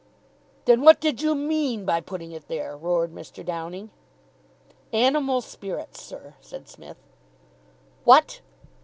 "Then 0.65 0.81
what 0.81 0.99
did 0.99 1.21
you 1.21 1.35
MEAN 1.35 1.85
by 1.85 2.01
putting 2.01 2.31
it 2.31 2.47
there?" 2.47 2.75
roared 2.75 3.13
Mr. 3.13 3.45
Downing. 3.45 3.91
"Animal 4.91 5.41
spirits, 5.41 6.01
sir," 6.01 6.33
said 6.41 6.67
Psmith. 6.67 6.97
"WHAT!" 8.03 8.41